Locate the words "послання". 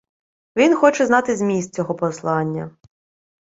1.95-2.71